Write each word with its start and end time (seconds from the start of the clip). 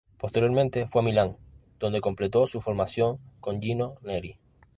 Posteriormente 0.17 0.87
fue 0.87 1.03
a 1.03 1.05
Milán 1.05 1.37
donde 1.77 2.01
completó 2.01 2.47
su 2.47 2.59
formación 2.59 3.19
con 3.39 3.61
Gino 3.61 3.97
Neri. 4.01 4.39